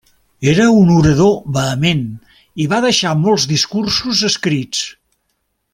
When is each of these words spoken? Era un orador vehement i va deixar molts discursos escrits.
Era 0.51 0.63
un 0.77 0.87
orador 0.93 1.35
vehement 1.57 2.01
i 2.65 2.67
va 2.73 2.81
deixar 2.87 3.15
molts 3.27 3.47
discursos 3.53 4.25
escrits. 4.31 4.85